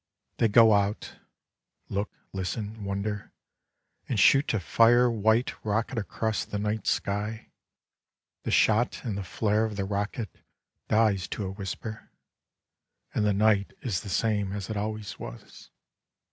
They 0.39 0.47
go 0.47 0.73
out, 0.73 1.19
look, 1.87 2.09
listen, 2.33 2.83
wonder, 2.85 3.31
and 4.09 4.19
shoot 4.19 4.51
a 4.51 4.59
fire 4.59 5.11
white 5.11 5.53
rocket 5.63 5.99
across 5.99 6.43
the 6.43 6.57
night 6.57 6.87
sky; 6.87 7.51
the 8.41 8.49
shot 8.49 9.03
and 9.05 9.15
the 9.15 9.21
flare 9.23 9.63
of 9.63 9.75
the 9.75 9.85
rocket 9.85 10.39
dies 10.87 11.27
to 11.27 11.45
a 11.45 11.51
whisper; 11.51 12.09
and 13.13 13.23
the 13.27 13.31
night 13.33 13.73
is 13.83 14.01
the 14.01 14.09
same 14.09 14.53
as 14.53 14.71
it 14.71 14.75
always 14.75 15.19
was. 15.19 15.69